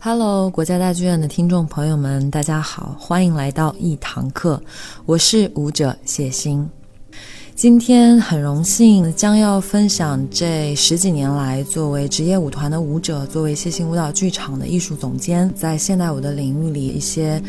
[0.00, 4.60] Hello，国家大剧院的听众朋友们，大家好，欢迎来到一堂课，
[5.06, 6.68] 我是舞者谢欣。
[7.54, 17.40] 今天很荣幸将要分享这十几年来作为职业舞团的舞者，作为谢欣舞蹈剧场的艺术总监，在现代舞的领域里一些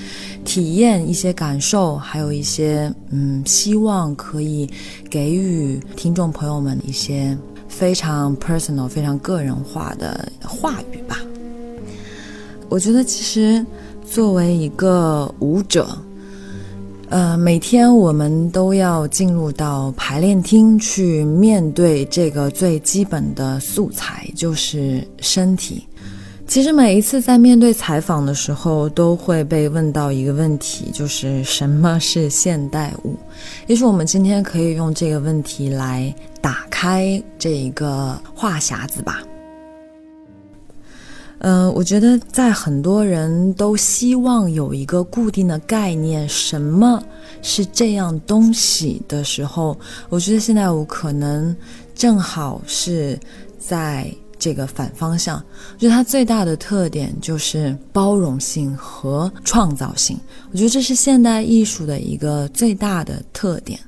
[0.44, 4.70] 体验、一些感受，还有一些嗯，希望可以
[5.10, 7.36] 给予听众朋友们一些
[7.76, 11.18] 非常 personal、非常个人化的话语吧。
[12.70, 13.66] 我觉得，其实
[14.10, 15.88] 作为一个舞者，
[17.10, 25.86] 呃，每天我们都要进入到排练厅去面对这个最基本的素材，就是身体。
[26.54, 33.16] 其实每一次在面对采访的时候，都会被问到一个问题，就是什么是现代舞？
[33.66, 39.24] 也许我们今天可以用这个问题来打开这一个话匣子吧。
[41.40, 47.04] 嗯，我觉得在很多人都希望有一个固定的概念，什么
[47.42, 49.76] 是这样东西的时候，
[50.08, 51.56] 我觉得现代舞可能
[51.96, 53.20] 正好是
[53.58, 54.08] 在
[54.44, 55.42] 这个反方向。
[55.74, 60.20] 我觉得它最大的特点就是包容性和创造性。
[60.52, 63.80] 我觉得这是现代艺术的一个最大的特点。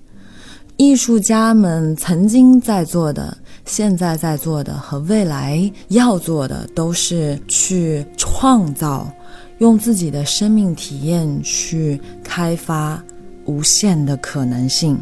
[0.78, 3.38] 艺术家们曾经在做的。
[3.66, 9.12] 现在在做的和未来要做的，都是去创造，
[9.58, 13.04] 用自己的生命体验去开发
[13.46, 14.96] 无限的可能性。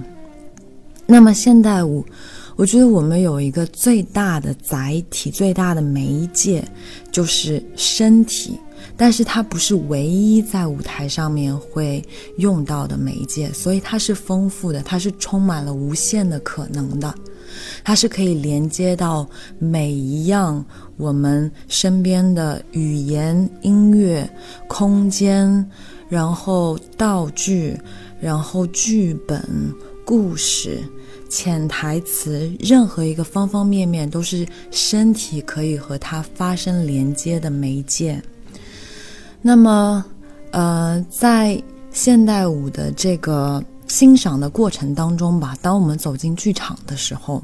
[1.06, 2.06] 那么现代舞，
[2.56, 6.64] 我觉得我们有一个最大的载体、最大的媒介，
[7.12, 8.60] 就是身体。
[8.96, 12.04] 但是它不是唯一在舞台上面会
[12.38, 17.14] 用到的媒介，所以它是丰富的，它是充满了无限的可能的。
[17.84, 20.64] 它是可以连接到每一样
[20.98, 24.30] 我们身边的语言、音乐、
[24.68, 25.66] 空间，
[26.10, 27.78] 然后道具，
[28.20, 29.42] 然后剧本、
[30.06, 30.84] 故事、
[31.34, 38.22] 潜台词，任何一个方方面面都是身体可以和它发生连接的媒介。
[39.42, 40.06] 那么，
[40.52, 41.60] 呃，在
[41.92, 43.64] 现代舞的这个。
[43.86, 47.44] 欣赏的过程当中吧，当我们走进剧场的时候，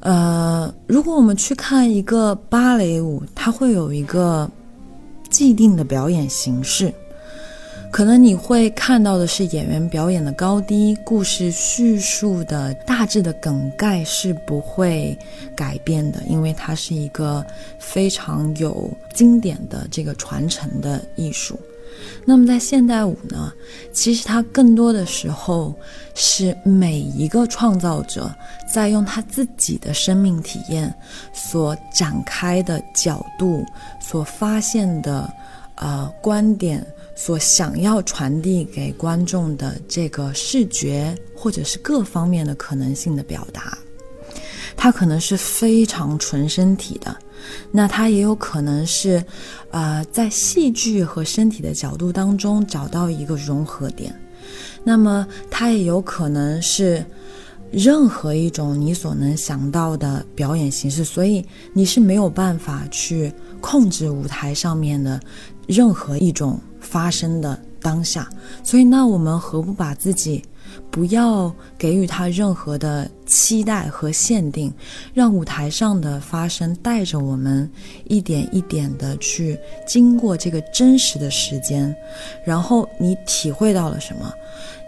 [0.00, 4.50] 呃，如果我们去看一个芭蕾舞，它会有一个
[5.30, 6.92] 既定的表演形式，
[7.90, 15.18] 可能你会看到的是演员表演的高低，故事叙述的大致的梗概是不会
[15.56, 17.44] 改变的，因为它是一个
[17.80, 21.58] 非常有经典的这个传承的艺术。
[22.24, 23.52] 那么在现代舞呢，
[23.92, 25.74] 其实它更多的时候
[26.14, 28.32] 是每一个创造者
[28.72, 30.94] 在用他自己的生命体验
[31.32, 33.66] 所展开的角度，
[34.00, 35.28] 所发现的
[35.74, 36.86] 呃观点，
[37.20, 43.76] 所想要传递给观众的这个视觉或者是各方面的可能性的表达。
[44.74, 47.14] 它可能是非常纯身体的，
[47.70, 49.22] 那它也有可能是，
[49.70, 54.18] 呃，在戏剧和身体的角度当中找到一个融合点，
[54.82, 57.04] 那么它也有可能是
[57.70, 61.44] 任何一种你所能想到的表演形式，所以
[61.74, 63.30] 你是没有办法去
[63.60, 65.20] 控制舞台上面的
[65.66, 66.58] 任何一种
[66.90, 68.28] 发生的当下，
[68.64, 70.42] 所以那我们何不把自己。
[70.88, 74.72] 不要给予他任何的期待和限定，
[75.12, 77.68] 让舞台上的发生带着我们
[78.06, 81.94] 一点一点的去经过这个真实的时间，
[82.44, 84.32] 然后你体会到了什么，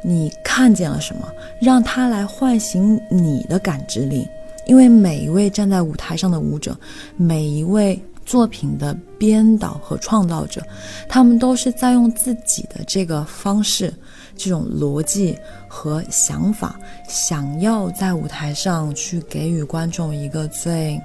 [0.05, 1.29] 你看见了什么，
[1.61, 4.27] 让他来唤醒你的感知力。
[4.67, 6.79] 因为每一位站在舞台上的舞者，
[7.17, 10.63] 每一位作品的编导和创造者，
[11.09, 13.93] 他们都是在用自己的这个方式。
[14.35, 15.39] 这种逻辑
[15.69, 20.99] 和想法，想要在舞台上去给予观众一个最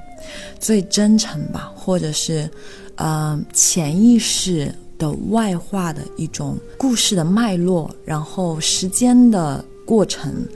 [0.60, 2.50] 最真诚吧，或者是
[2.96, 10.48] 呃潜意识的外化的一种故事的脉络，然后时间的过程。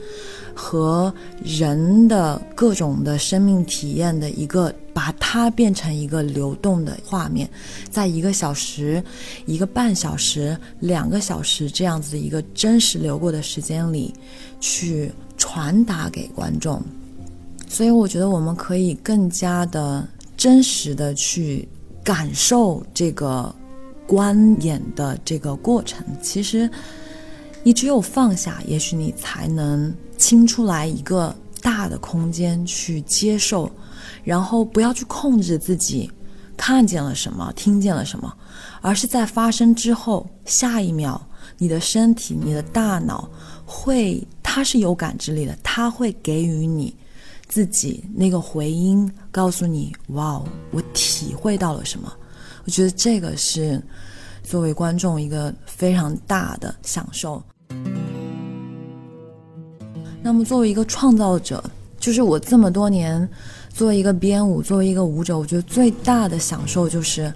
[0.53, 1.11] 和
[1.43, 7.49] 人的各种的生命体验的一个，把它变成一个流动的画面，
[7.89, 9.03] 在一个小时、
[9.45, 14.13] 一个半小时、两个小时这样子的一个真实流过的时间里，
[14.59, 16.81] 去传达给观众。
[17.67, 21.67] 所以，我觉得我们可以更加的真实的去
[22.03, 23.53] 感受这个
[24.05, 26.05] 观演的这个过程。
[26.21, 26.69] 其实，
[27.63, 29.93] 你只有放下，也许你才能。
[30.21, 33.67] 清出来一个大的空间去接受，
[34.23, 36.11] 然后不要去控制自己，
[36.55, 38.33] 看见了什么，听见了什么，
[38.81, 41.19] 而是在发生之后，下一秒，
[41.57, 43.29] 你的身体、你的大脑
[43.65, 46.95] 会，它是有感知力的，它会给予你
[47.47, 50.41] 自己那个回音，告诉你：哇，
[50.71, 52.11] 我体会到了什么。
[52.63, 53.81] 我觉得这个是
[54.43, 57.41] 作为观众一个非常大的享受。
[60.21, 61.63] 那么，作为一个创造者，
[61.99, 63.27] 就是我这么多年
[63.73, 67.33] 作为一个编舞，作为一个舞者，我觉得最大的享受就是，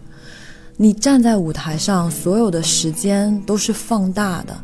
[0.78, 4.56] 你站在舞台上，所有的时间都是放大的。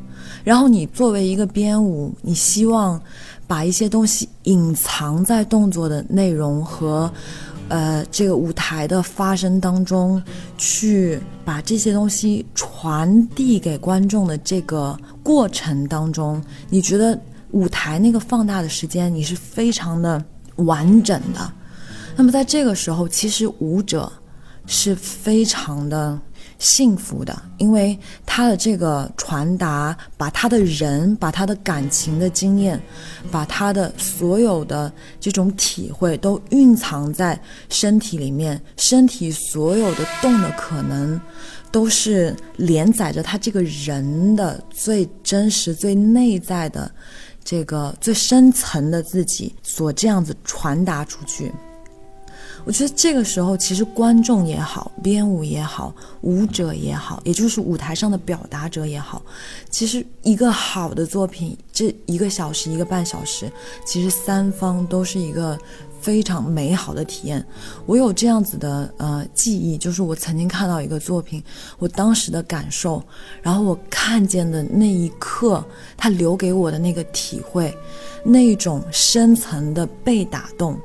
[0.43, 3.01] 然后，你作为一个编舞，你希望
[3.47, 7.11] 把一些东西隐藏在动作的内容和
[7.69, 10.21] 呃这个舞台的发生当中，
[10.57, 17.19] 去把这些东西传递给观众的这个过程当中，你觉得？
[17.53, 20.23] 舞台那个放大的时间，你是非常的
[20.55, 21.51] 完整的。
[22.21, 24.13] 那么在这个时候，其实舞者
[24.67, 26.21] 是非常的
[26.59, 27.97] 幸福的，因为
[28.27, 32.79] 他的这个传达，把他的人，把他的感情的经验，
[33.31, 41.19] 把他的所有的这种体会，都蕴藏在身体里面，身体所有的动的可能，
[41.71, 46.91] 都是连载着他这个人的最真实、最内在的。
[47.43, 51.51] 这个最深层的自己所这样子传达出去，
[52.65, 59.21] 我觉得这个时候其实观众也好，编舞也好，舞者也好，也就是舞台上的表达者也好，
[59.69, 63.51] 其实一个好的作品，这一个小时一个半小时，
[63.85, 65.57] 其实三方都是一个。
[66.01, 67.45] 非常美好的体验，
[67.85, 71.43] 我有这样子的呃记忆，就是我曾经看到一个作品，
[71.77, 72.99] 我当时的感受，
[73.39, 75.63] 然后我看见的那一刻，
[75.95, 77.71] 他留给我的那个体会，
[78.25, 80.75] 那种深层的被打动，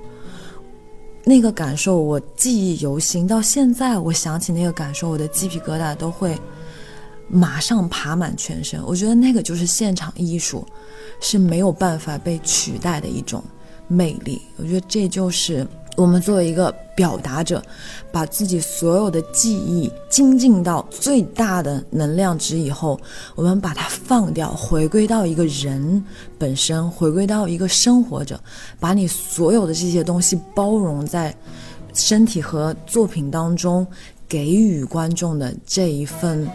[1.29, 6.39] 那个感受我记忆犹新，到现在我想起那个感受，我的鸡皮疙瘩都会
[7.29, 8.81] 马上爬满全身。
[8.87, 10.65] 我觉得那个就是现场艺术，
[11.21, 13.43] 是没有办法被取代的一种。
[13.89, 15.65] 魅力，我觉得这就是
[15.97, 17.63] 我们作为一个表达者，
[18.13, 23.01] 把自己所有的记忆精进到最大的能量值以后，
[23.35, 26.05] 我们把它放掉，回归到一个人
[26.39, 28.39] 本身，回归到一个生活者，
[28.79, 31.35] 把你所有的这些东西包容在
[31.95, 33.87] 身体和作品当中，
[34.29, 36.47] 给予观众的这一份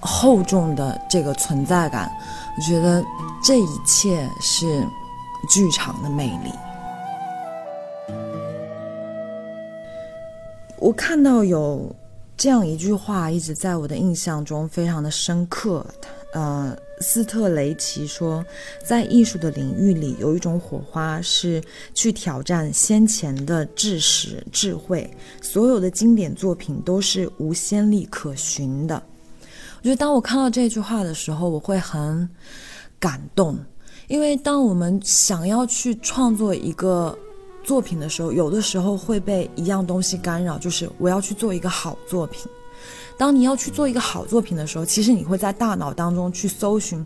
[0.00, 2.10] 厚重的这个存在感，
[2.56, 3.04] 我觉得
[3.44, 4.84] 这一切是
[5.48, 6.50] 剧场的魅力。
[10.80, 11.94] 我看到有
[12.36, 15.84] 这样一句话，一直在我的印象中非常的深刻。
[16.32, 18.44] 呃，斯特雷奇说，
[18.84, 21.60] 在艺术的领域里，有一种火花是
[21.94, 25.10] 去挑战先前的知识智慧。
[25.40, 29.02] 所有的经典作品都是无先例可循的。
[29.78, 32.28] 我觉得，当我看到这句话的时候，我会很
[33.00, 33.58] 感动，
[34.06, 37.18] 因为当我们想要去创作一个。
[37.68, 42.50] 作品的时候，有的时候会被一样东西干扰，就是我要去做一个好作品。
[43.18, 47.04] 当你要去做一个好作品的时候，其实你会在大脑当中去搜寻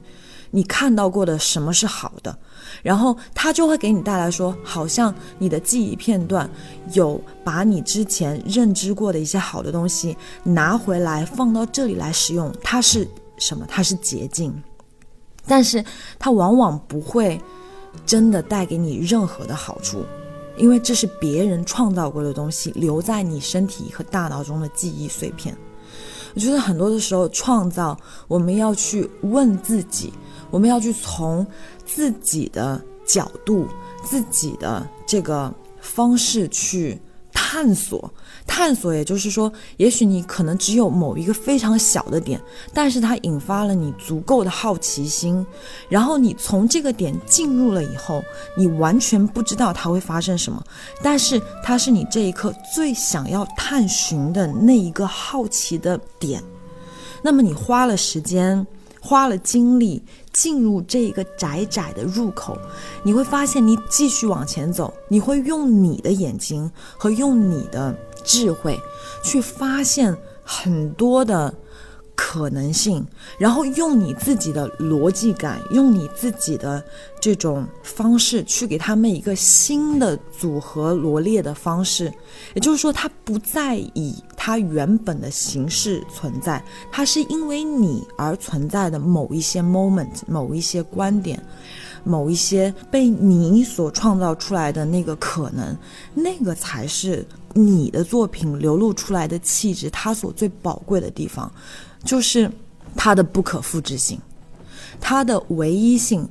[0.53, 2.39] 你看到过的什么是好的，
[2.81, 6.49] 然后它就会给你带来说，好像你的记忆片段
[6.93, 12.55] 有把你之前认知过的一些好的东西拿回来放到这里来使用。
[12.63, 13.67] 它是什么？
[13.69, 14.55] 它是捷径，
[15.45, 15.85] 但是
[16.21, 17.41] 它往往不会
[18.07, 20.05] 真的带给你任何的好处。
[20.57, 25.57] 因为这是别人创造过的东西，留在你身体和大脑中的记忆碎片。
[26.35, 30.13] 我觉得很多的时候，创造我们要去问自己，
[30.51, 31.47] 我们要去从
[31.85, 33.67] 自己的角度、
[34.03, 36.99] 自己的这个方式去
[37.33, 38.13] 探索。
[38.45, 42.41] 探索，也就是说，也许你可能只有某一个非常小的点，
[42.75, 45.47] 但是它引发了你足够的好奇心，
[45.89, 48.23] 然后你从这个点进入了以后，
[48.57, 50.61] 你完全不知道它会发生什么，
[51.01, 56.43] 但是它是你这一刻最想要探寻的那一个好奇的点，
[57.23, 58.67] 那么你花了时间，
[59.03, 62.57] 花了精力进入这一个窄窄的入口，
[63.03, 67.95] 你会发现，你继续往前走，你会用你的眼睛和用你的。
[68.25, 68.79] 智慧，
[69.25, 71.53] 去发现很多的
[72.15, 73.05] 可能性，
[73.39, 76.83] 然后用你自己的逻辑感，用你自己的
[77.21, 82.13] 这种方式去给他们一个新的组合罗列的方式。
[82.55, 91.43] 也就是说，它不再以它原本的形式存在，它是因为你而存在的某一些 moment，某一些观点，
[92.05, 95.77] 某一些被你所创造出来的那个可能，
[96.15, 101.51] 那个才是你的作品流露出来的气质，它所最宝贵的地方，
[102.05, 102.51] 就是
[102.97, 104.21] 它的不可复制性，
[105.01, 106.29] 它的唯一性，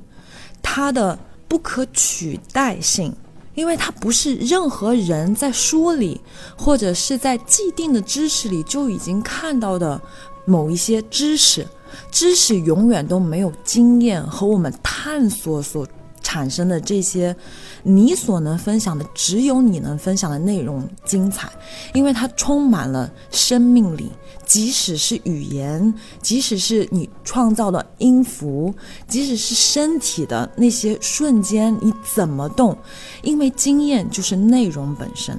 [0.62, 3.14] 它的不可取代性。
[3.54, 6.18] 因为它不是任何人在书里
[6.56, 10.00] 或者是在既定的知识里就已经看到的
[10.46, 11.66] 某一些知识，
[12.10, 15.86] 知识永远都没有经验和我们探索所。
[16.22, 17.34] 产生的这些，
[17.82, 21.50] 你所能分享的，只有你能分享的内容精彩，
[21.92, 24.10] 因为它充满了生命力。
[24.44, 28.74] 即使是语言，即使是你创造的音符，
[29.08, 32.76] 即使是身体的那些瞬间，你怎么动？
[33.22, 35.38] 因为经验就是内容本身。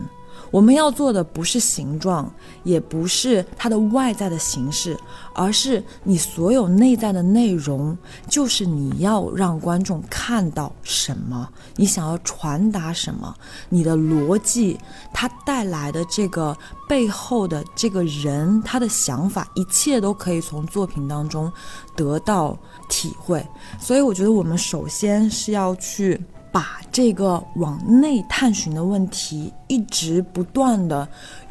[0.53, 2.31] 我们要做的不是形状，
[2.63, 4.95] 也不是它的外在的形式，
[5.33, 7.97] 而是你所有内在的内容，
[8.29, 13.33] 就是你要让观众看到什么，你想要传达什么，
[13.67, 14.79] 你的逻辑，
[15.11, 16.55] 它带来的这个
[16.87, 21.51] 背后的这个人他的想法，一切都可以从作品当中
[21.95, 22.55] 得到
[22.87, 23.43] 体会。
[23.79, 26.23] 所以，我觉得我们首先是要去。
[26.53, 31.05] 把这个往内探寻的问题，一直不断的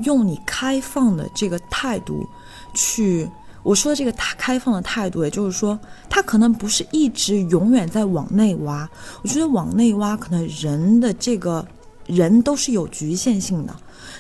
[0.05, 2.25] 用你开放的这个态度
[2.73, 3.29] 去，
[3.65, 5.77] 我说的这个开开放的态度，也就是说，
[6.09, 8.89] 他可能不是一直永远在往内挖。
[9.23, 11.67] 我觉得往内挖，可能人的这个
[12.07, 13.75] 人都是有局限性的。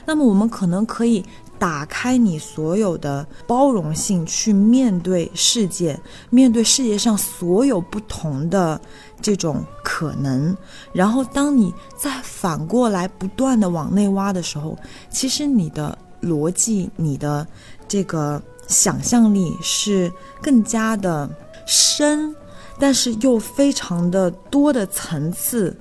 [0.05, 1.25] 那么我们可能可以
[1.63, 5.97] 打开你所有的包容性，去面对世界，
[6.29, 8.81] 面对世界上所有不同的。
[9.21, 10.57] 这种可能，
[10.93, 14.77] 然后当你再反过来不断的往内挖的时候，
[15.09, 17.47] 其实你的逻辑、你的
[17.87, 21.31] 这个想象力是更加的
[21.65, 22.35] 深，
[22.81, 25.77] 但是又非常的多的层次，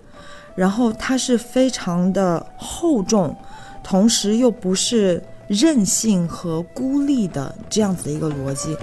[0.53, 3.35] 然后它是非常的厚重，
[3.83, 5.19] 同时又不是
[5.51, 8.73] 任性和孤立的这样子的一个逻辑。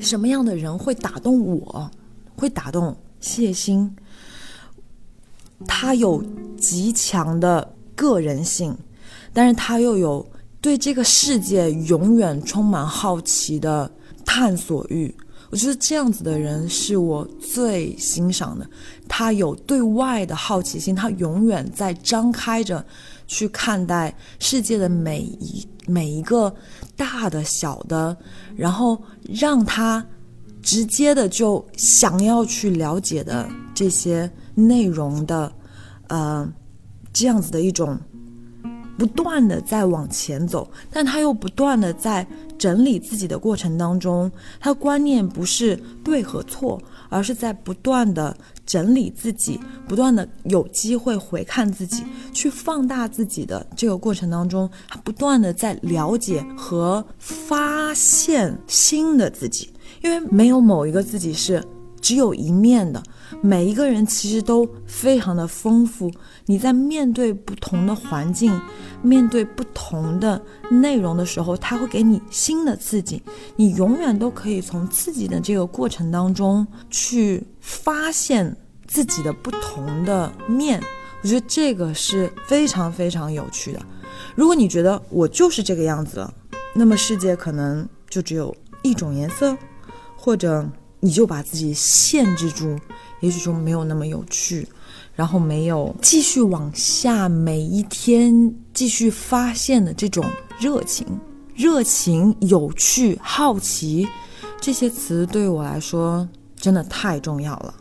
[0.00, 1.88] 什么样的人会打动我？
[2.36, 3.94] 会打动谢欣？
[5.68, 6.20] 他有
[6.58, 8.76] 极强的个人性，
[9.32, 10.28] 但是他又有
[10.60, 13.88] 对这个世界永远充满好奇的
[14.24, 15.14] 探索欲。
[15.56, 18.68] 我觉得这样子的人是我最欣赏的。
[19.08, 22.84] 他有对外的好奇心，他永远在张开着
[23.26, 26.54] 去看待世界的每一每一个
[26.94, 28.14] 大的、小的。
[28.54, 30.06] 然后让他
[30.60, 35.50] 直接的就想要去了解的这些内容的，
[36.08, 36.46] 呃，
[37.14, 37.98] 这样子的一种
[38.98, 42.26] 不断的在往前走，但他又不断的在
[42.58, 59.70] 整理自己的过程当中，他观念不是对和错，而是在不断的整理自己，不断的有机会回看自己，去放大自己的这个过程当中，他不断的在了解和发现新的自己。
[60.02, 61.62] 因为没有某一个自己是
[62.00, 63.02] 只有一面的，
[63.40, 66.10] 每一个人其实都非常的丰富。
[66.46, 68.58] 你在面对不同的环境、
[69.02, 73.22] 面对不同的内容的时候，它会给你新的刺激。
[73.56, 80.80] 你永远都可以从自己的这个过程当中去发现自己的不同的面。
[81.22, 83.80] 我觉得这个是非常非常有趣的。
[84.34, 86.32] 如果你觉得我就是这个样子了，
[86.74, 89.56] 那么世界可能就只有一种颜色。
[90.18, 90.68] 或者
[91.00, 92.76] 你就把自己限制住，
[93.20, 94.66] 也许就没有那么有趣，
[95.14, 100.24] 然后没有继续往下每一天继续发现的这种
[100.58, 101.06] 热情、
[101.54, 104.08] 热情、有趣、好奇
[104.60, 106.26] 这些词对我来说
[106.56, 107.74] 真的太重要了。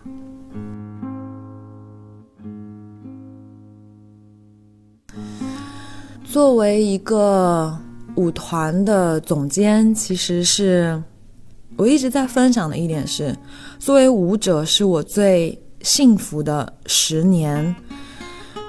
[6.24, 7.76] 作为一个
[8.16, 11.02] 舞团的总监，其实是。
[11.78, 13.36] 我一直在分享的一点是，
[13.80, 17.76] 作为舞者是我最幸福的十年。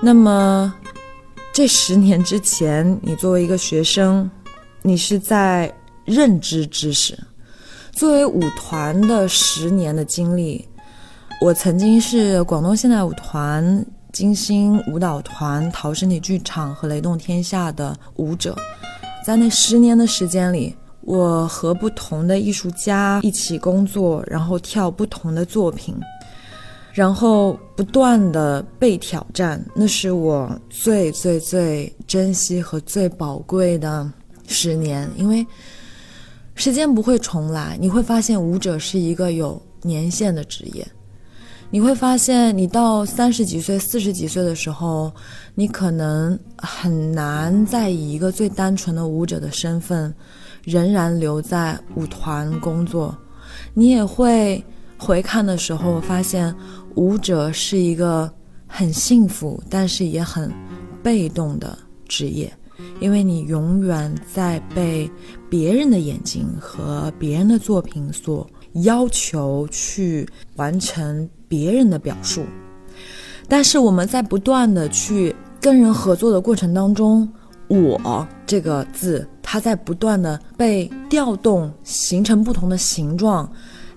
[0.03, 0.75] 那么，
[1.53, 4.29] 这十年之前，你作为一个学生，
[4.83, 5.73] 你是在
[6.05, 7.15] 认知知识；
[7.93, 10.67] 作为舞团的十年的经历，
[11.41, 18.57] 我曾经是广东现代舞团、金星舞蹈团、陶身体剧场和雷动天下的舞者，
[19.25, 20.75] 在那十年的时间里。
[21.07, 25.95] 我和不同的艺术家一起工作，然后跳不同的作品，
[26.93, 34.11] 然后不断的被挑战，那是我最最最珍惜和最宝贵的
[34.49, 35.47] 十年，因为
[36.57, 37.79] 时间不会重来。
[37.81, 40.85] 你会发现，舞者是一个有年限的职业。
[41.71, 45.13] 你会发现，你到三十几岁、四十几岁的时候，
[45.55, 50.13] 你可能很难再以一个最单纯的舞者的身份，
[50.67, 53.17] 仍然留在舞团工作。
[53.73, 54.63] 你也会
[54.99, 56.55] 回看的时候，发现
[56.97, 58.31] 舞者是一个
[58.67, 60.53] 很幸福，但是也很
[61.03, 62.53] 被动的职业，
[63.01, 65.11] 因为你永远在被
[65.49, 68.47] 别人的眼睛和别人的作品所
[68.83, 72.45] 要求去完成别人的表述。
[73.49, 77.27] 但是我们在不断的去跟人合作的过程当中
[77.69, 79.27] ，“我”这个字。
[79.49, 83.49] 它在不断的被调动，形成不同的形状，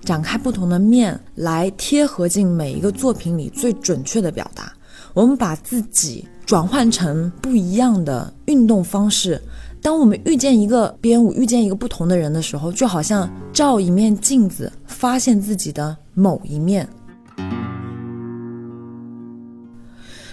[0.04, 4.72] 展开不同的面，来贴合进每一个作品里最准确的表达。
[5.12, 9.42] 我们把自己转换成不一样的运动方式。
[9.82, 16.88] 当我们遇见一个编舞，遇见一个不同的人的时候，就好像照一面镜子，发现自己的某一面。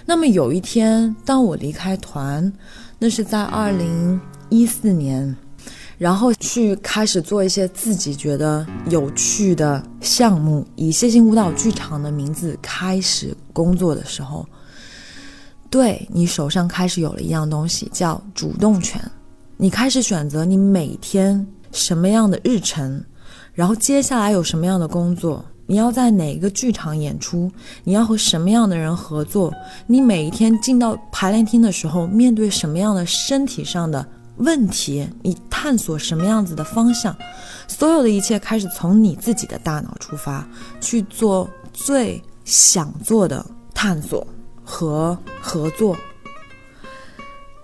[0.06, 2.50] 那么有一天，当我离开团，
[2.98, 4.20] 那是在二零。
[4.50, 5.36] 一四年，
[5.98, 14.46] 然后去开始做一些自己觉得有趣的项目，以谢欣舞蹈剧场的名字开始工作的时候，
[15.68, 18.98] 对你手上开始有了一样东西，叫主动权。
[19.58, 23.04] 你开始选择你每天什么样的日程，
[23.52, 27.52] 然后接下来有什么样的工作，你要在哪个剧场演出，
[27.84, 29.52] 你要和什么样的人合作，
[29.86, 34.04] 你每一天进到排练厅的时候，面对什么样的身体上的。
[34.38, 37.14] 问题，你探索什么样子的方向？
[37.66, 40.48] 所有的一切开始从你自己的大脑出发，
[40.80, 43.44] 去做最想做的
[43.74, 44.24] 探索
[44.64, 45.96] 和合作。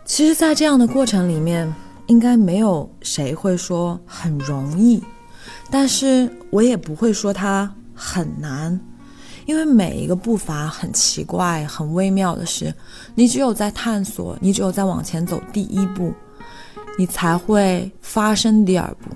[0.04, 1.72] 其实，在这样的过程里面，
[2.06, 5.00] 应该没有谁会说很容易，
[5.70, 8.78] 但是我也不会说它很难，
[9.46, 12.74] 因为每一个步伐很奇怪、很微妙的是，
[13.14, 16.12] 你只有在探索，你只有在往前走第一步。
[16.96, 19.10] 你才会发生第二步，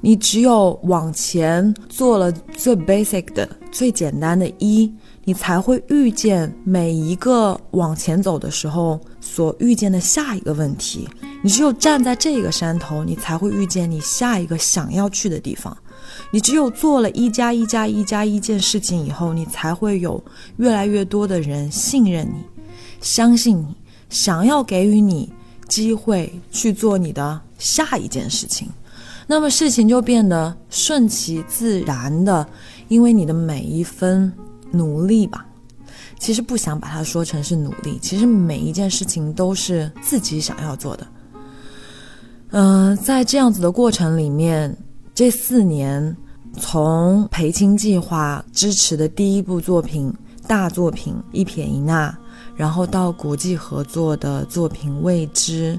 [0.00, 4.90] 你只有往前做了最 basic 的、最简单的一，
[5.24, 11.06] 你才会遇见每一个往前走的时候所遇见的下一个问题。
[11.42, 15.76] 你只有站在这个山头，你才会遇见你下一个想要去的地方。
[16.30, 20.22] 你只有做了一加一加一加一件事情以后，你才会有
[20.56, 22.44] 越来越多的人信任你、
[23.00, 23.74] 相信你、
[24.08, 25.32] 想要给予你。
[25.68, 28.66] 机会去做你的下一件事情，
[29.26, 32.48] 那么事情就变得顺其自然的，
[32.88, 34.32] 因为你的每一分
[34.70, 35.44] 努力吧，
[36.18, 41.06] 其实不想把它说成是努力，其实每一件事情都是自己想要做的。
[42.52, 44.74] 嗯，在这样子的过程里面，
[45.18, 46.16] 这四年
[46.60, 50.14] 从培青计划支持的第一部作品
[50.46, 52.16] 大作品一撇一捺。
[52.54, 55.74] 然后到国际合作的作品《未知》，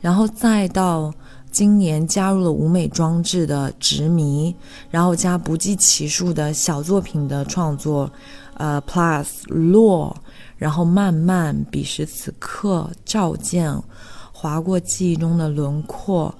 [0.00, 1.14] 然后再到
[1.52, 4.52] 今年加入了舞美装置的《执迷》，
[4.90, 8.10] 然后加不计其数的小作品的创作，
[8.54, 10.16] 呃，Plus 落，
[10.56, 13.72] 然后慢慢彼时此刻照见，
[14.32, 16.34] 划过记忆中的轮廓，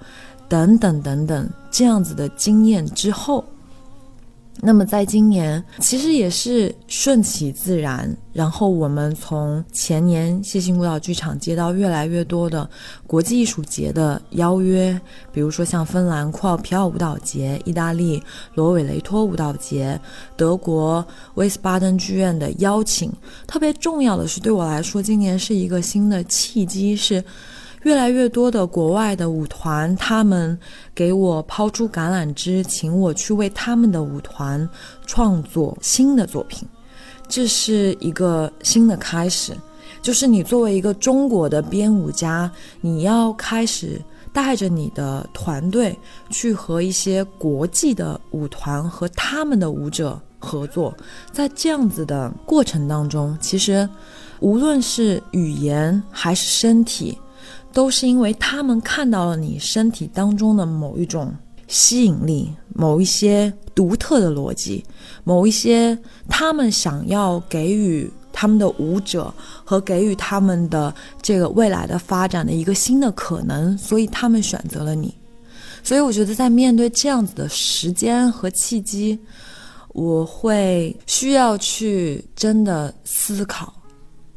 [0.48, 3.44] 等等等等，这样子的经验之后。
[4.60, 8.14] 那么，在今年其实也是顺其自然。
[8.32, 12.68] 然后我们从前年谢星舞蹈剧场接到越来越多的
[13.06, 14.98] 国际艺术节的邀约，
[15.32, 18.22] 比如说像芬兰库奥皮奥舞蹈节、意大利
[18.54, 19.98] 罗韦雷托舞蹈节、
[20.36, 21.04] 德国
[21.34, 23.10] 威斯巴登剧院的邀请。
[23.46, 27.24] 特别重要的是，对我来说，今年是一个新的契机，是。
[27.82, 30.56] 越来越多的国外的舞团，他们
[30.94, 34.68] 给我抛出橄榄枝，请我去为他们的舞团
[35.04, 36.66] 创作新的作品，
[37.28, 39.52] 这是一个新的开始。
[40.00, 44.00] 就是你作为一个中国的编舞家，你要开始
[44.32, 45.96] 带着你的团队
[46.30, 50.92] 去和一些国际的舞团和他们的舞者合作。
[51.32, 53.88] 在这样子的过程当中，其实
[54.40, 57.18] 无论是语言还是身体。
[57.72, 61.34] 都是因为他们看到了你身体当中的某一种
[61.68, 64.84] 吸引力，某一些独特的逻辑，
[65.24, 69.32] 某一些他们想要给予他们的舞者
[69.64, 75.14] 和给予他们的这个未来的发展的一个新的可能，所以他们选择了你。
[75.82, 79.18] 所以我觉得在面对这样子的时间和契机，
[79.88, 83.72] 我会需要去真的思考，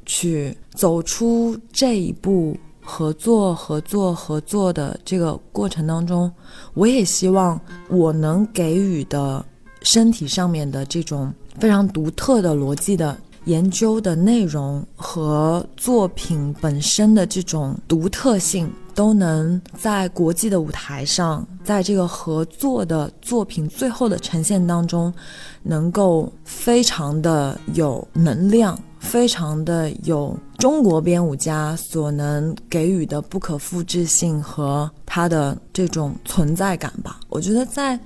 [0.05, 6.31] 去走出这一步合作、合作、合作的这个过程当中，
[6.75, 9.43] 我也希望我能给予的
[9.81, 13.17] 身体上面的这种非常独特的逻辑的。
[13.45, 25.13] 研究的内容和作品本身的这种独特性，都能在国际的舞台上，在这个合作的作品最后的呈现当中，
[25.61, 37.19] 能够非常的有能量，非常的有中国编舞家所能给予的不可复制性和他的这种存在感吧。
[37.29, 37.97] 我觉得在。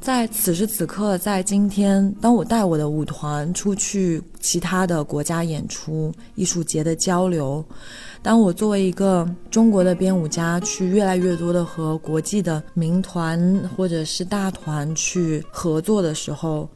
[0.00, 7.62] 在此时此刻，在今天，当我带我的舞团出去其他的国家演出、艺术节的交流，
[8.22, 13.38] 当我作为一个中国的编舞家去越来越多的和国际的民团
[13.76, 16.66] 或者是大团去合作的时候，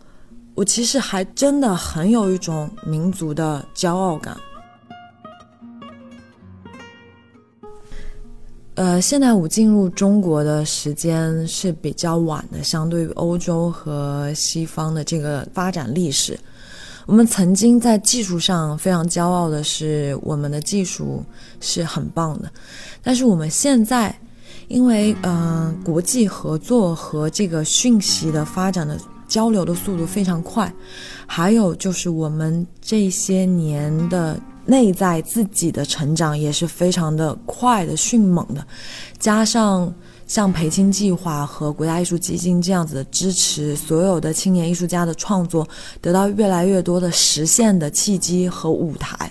[0.55, 4.37] 我其实还真的很有一种民族的骄傲感。
[8.77, 16.37] 呃，现代舞进入中国的时间是比较晚的，相对于欧洲和西方的这个发展历史，
[17.07, 21.25] 我们曾经在技术上非常骄傲的是我们的技术
[21.61, 22.51] 是很棒的，
[23.01, 24.13] 但是我们现在
[24.67, 30.73] 因为呃国际合作和这个讯息的发展的交流的速度非常快，
[31.27, 34.41] 还有就是我们这些年的。
[34.67, 38.67] 内在自己的成长也是非常的快的、迅猛的，
[39.19, 39.95] 加上
[40.27, 45.69] 像培青计划和国家艺术基金这样子的支持，所有的青年艺术家的创作
[46.01, 49.31] 得到越来越多的实现的契机和舞台，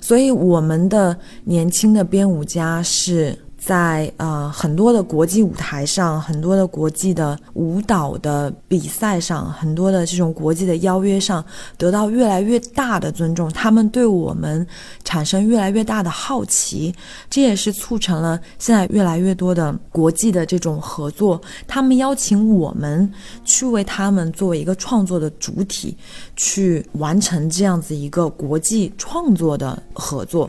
[0.00, 3.38] 所以我们的年轻的编舞家是。
[3.66, 11.44] 在呃很多的国际舞台上，很多的国际的舞蹈的比赛上，很多的这种国际的邀约上，
[11.76, 13.52] 得到越来越大的尊重。
[13.52, 14.64] 他们对我们
[15.02, 16.94] 产生越来越大的好奇，
[17.28, 21.42] 这也是促成了现在越来越多的国际的这种合作。
[21.66, 23.12] 他们邀请我们
[23.44, 25.96] 去为他们作为一个创作的主体，
[26.36, 30.48] 去完成这样子一个国际创作的合作。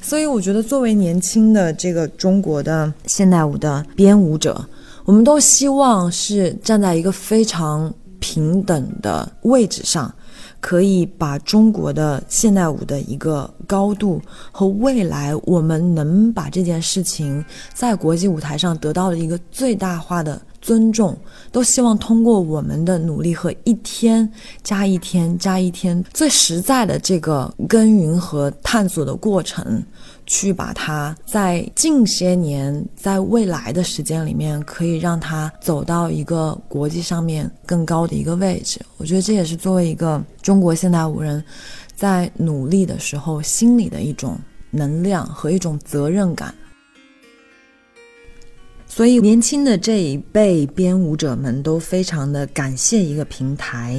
[0.00, 2.51] 所以，我觉得作为年轻的这个中国。
[2.52, 4.62] 我的现代舞的编舞者，
[5.06, 10.14] 我们都希望是站在一个非常平等的位置上，
[10.60, 14.20] 可以把中国的现代舞的一个高度
[14.52, 21.16] 和未来，我们能把这件事情在国际舞台上得到了一个最大化的尊重，
[21.50, 24.30] 都希望通过我们的努力和一天
[24.62, 29.82] 加一天加一天最实在的这个耕耘和探索的过程。
[30.26, 38.80] 去把它在近些年，在未来的时间里面，可以让它走到一个国际上面更高的一个位置。
[38.96, 41.42] 我觉得这也是作为一个中国现代舞人，
[41.94, 44.38] 在努力的时候心里的一种
[44.70, 46.54] 能量和一种责任感。
[48.94, 53.98] 所以，年轻的这一辈编舞者们都非常的感谢一个平台，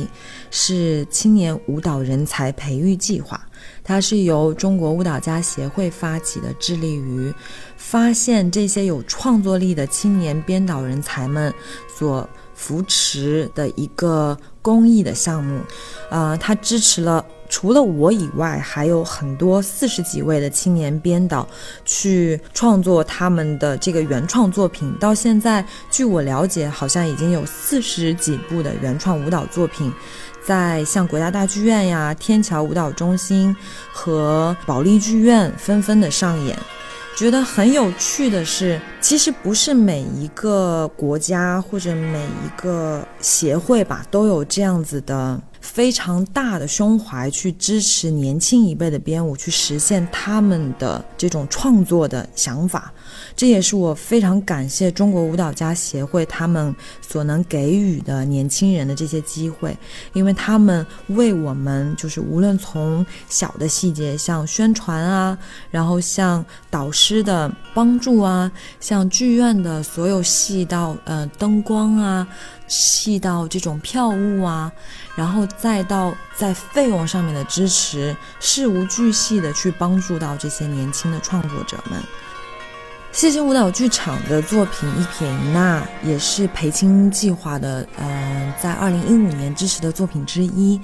[0.51, 3.43] 是青年舞蹈人才培育计划。
[3.83, 7.33] 它是由中国舞蹈家协会发起的，致力于
[7.75, 11.51] 发现这些有创作力的青年编导人才们
[11.97, 15.59] 所扶持的一个公益的项目。
[16.11, 17.25] 呃，它支持了。
[17.53, 21.47] 除了我以外，还有很多四十几位的青年编导
[21.85, 24.91] 去创作他们的这个原创作品。
[24.99, 29.93] 到现在，据我了解，好像已经有四十几部的原创舞蹈作品，
[30.43, 33.55] 在像国家大剧院呀、天桥舞蹈中心
[33.93, 36.57] 和保利剧院纷纷的上演。
[37.15, 45.39] 觉得很有趣的是，其实不是每一个国家或者每一个协会吧，都有这样子的。
[45.63, 52.93] 非常大的胸怀去支持年轻一辈的编舞，去实现他们的这种创作的想法。
[53.35, 59.77] 这也是我非常感谢中国舞蹈家协会他们所能给予的年轻人的这些机会，
[60.13, 65.37] 因为他们为我们就是无论从小的细节，像宣传啊，
[65.71, 72.27] 然后像导师的帮助啊，像剧院的所有细到呃灯光啊，
[72.67, 74.71] 细到这种票务啊，
[75.15, 82.01] 然后再到在费用上面的支持，事无巨细的去帮助到这些年轻的创作者们。
[83.13, 90.81] 谢谢舞蹈剧场的作品《一撇一捺》也是培青计划的，呃，在二零一五年支持的作品之一。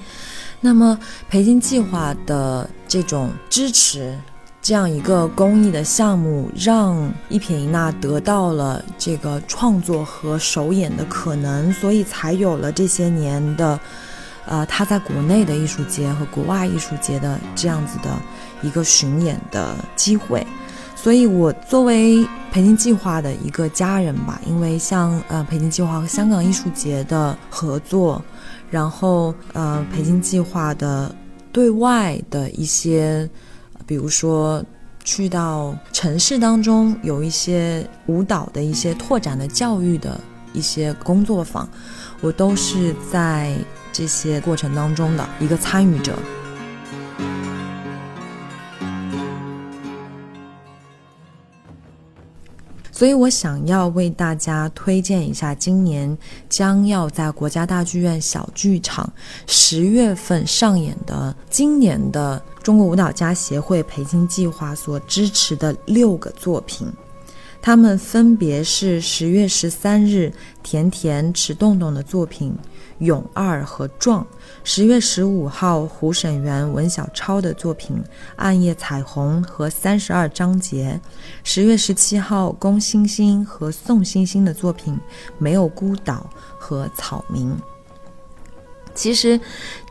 [0.60, 0.96] 那么，
[1.28, 4.16] 培青计划的这种支持，
[4.62, 6.96] 这样一个公益的项目，让
[7.28, 13.78] 《一撇一捺》得到了这个创作和首演的可能，所以才有了这些年的，
[14.46, 18.16] 呃，他在国内的艺术节和国外艺术节的这样子的
[18.62, 20.46] 一个巡演的机会。
[21.02, 28.22] 所以，我作为北京计划的一个家人吧，因为像呃北京计划和香港艺术节的合作，
[28.70, 31.14] 然后呃北京计划的
[31.50, 33.26] 对外的一些，
[33.86, 34.62] 比如说
[35.02, 40.20] 去到城市当中有一些舞蹈的一些拓展的教育的
[40.52, 41.66] 一些工作坊，
[42.20, 43.56] 我都是在
[43.90, 46.12] 这些过程当中的一个参与者。
[53.00, 56.18] 所以我想要为大家推荐一下，今年
[56.50, 59.10] 将要在国家大剧院小剧场
[59.46, 66.86] 十月份上演的今年的中国舞蹈家协会培训计划所支持的六个作品。
[67.62, 70.30] 他们分别是十月十三日
[70.62, 72.52] 甜甜池洞洞的作品
[73.00, 74.22] 《勇二》和《壮》，
[74.64, 77.96] 十月十五号胡沈园文小超的作品
[78.36, 80.98] 《暗夜彩虹》和三十二章节，
[81.44, 84.94] 十月十七号龚星星和宋星星的作品
[85.38, 87.54] 《没有孤岛》和草民。
[88.94, 89.40] 其实，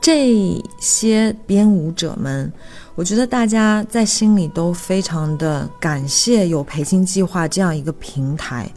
[0.02, 2.52] 这些编舞者们。
[2.96, 8.70] 我觉得大家在心里都非常的感谢有培训计划这样一个平台，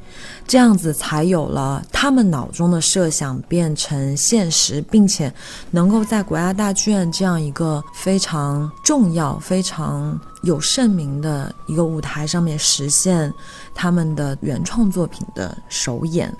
[0.46, 5.32] 这样子才有了他们脑中的设想变成现实，并且
[5.72, 13.32] 能够在国家大剧院这样一个非常重要、非常有盛名的一个舞台上面实现
[13.74, 16.32] 他们的原创作品的首演。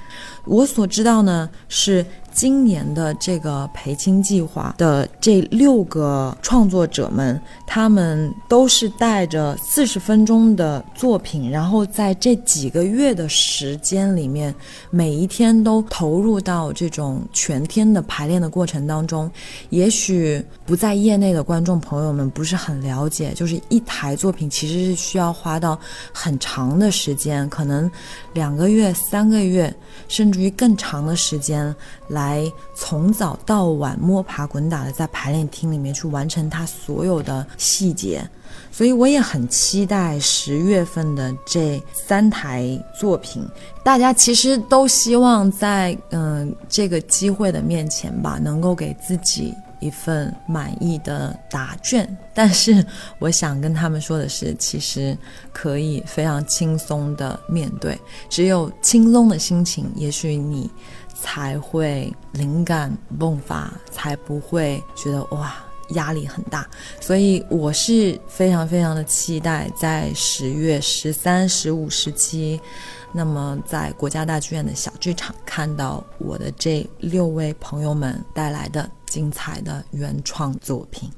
[0.45, 2.07] 我所知道呢是。
[2.33, 14.55] 今年的这个培青计划的这六个创作者们，他们都是带着四十分钟的作品，然后在这几个月的时间里面，
[14.91, 19.31] 每一天都投入到这种全天的排练的过程当中。
[19.71, 25.79] 也许不在业内的观众朋友们不是很了解，就是一台作品其实是需要花到
[26.13, 27.91] 很长的时间，可能
[28.33, 29.73] 两个月、三个月，
[30.09, 31.75] 甚至于更长的时间
[32.09, 32.51] 来。
[32.75, 38.29] 从早到晚摸爬滚打的在排练厅里面去完成他所有的细节，
[38.73, 42.67] 所以我也很期待十月份的这三台
[42.99, 43.47] 作品。
[43.85, 52.09] 大家其实都希望在嗯这个机会的面前吧，能够给自己一份满意的答卷。
[52.33, 52.85] 但是
[53.19, 55.17] 我想跟他们说的是，其实
[55.53, 57.99] 可以非常轻松的面对，
[58.31, 60.71] 只有轻松的心情，也许你。
[61.15, 65.55] 才会灵感迸发，才不会觉得哇
[65.91, 66.69] 压力很大。
[67.01, 72.61] 所以我是非常非常的期待，在十月十三、十五、十七，
[73.13, 81.11] 那么在国家大剧院的小剧场看到我的这六位朋友们带来的精彩的原创作品。